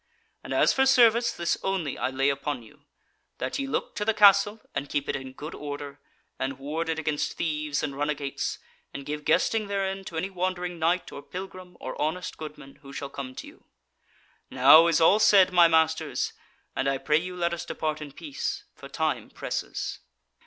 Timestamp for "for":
0.73-0.87, 18.73-18.89